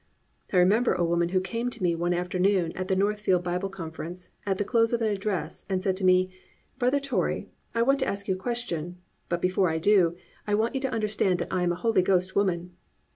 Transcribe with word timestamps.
I 0.51 0.57
remember 0.57 0.93
a 0.93 1.05
woman 1.05 1.29
who 1.29 1.39
came 1.39 1.69
to 1.69 1.83
me 1.83 1.93
one 1.93 2.11
afternoon 2.15 2.71
at 2.71 2.87
the 2.87 2.95
Northfield 2.95 3.43
Bible 3.43 3.69
Conference 3.69 4.29
at 4.47 4.57
the 4.57 4.65
close 4.65 4.93
of 4.93 5.01
an 5.03 5.11
address 5.11 5.63
and 5.69 5.83
said 5.83 5.95
to 5.97 6.03
me, 6.03 6.31
"Brother 6.79 6.99
Torrey, 6.99 7.51
I 7.75 7.83
want 7.83 7.99
to 7.99 8.07
ask 8.07 8.27
you 8.27 8.33
a 8.33 8.39
question; 8.39 8.97
but 9.29 9.43
before 9.43 9.69
I 9.69 9.77
do, 9.77 10.15
I 10.47 10.55
want 10.55 10.73
you 10.73 10.81
to 10.81 10.91
understand 10.91 11.37
that 11.37 11.53
I 11.53 11.61
am 11.61 11.71
a 11.71 11.75
Holy 11.85 12.01
Ghost 12.01 12.35
woman." 12.35 12.75